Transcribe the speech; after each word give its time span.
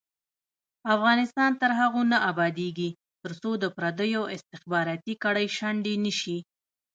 افغانستان 0.95 1.51
تر 1.61 1.71
هغو 1.79 2.01
نه 2.11 2.17
ابادیږي، 2.31 2.89
ترڅو 3.23 3.51
د 3.63 3.65
پردیو 3.77 4.21
استخباراتي 4.35 5.13
کړۍ 5.23 5.47
شنډې 5.57 5.95
نشي. 6.05 6.37